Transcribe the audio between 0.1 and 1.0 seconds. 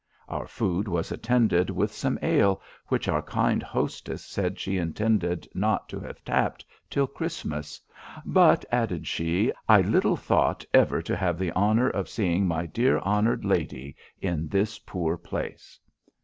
Our food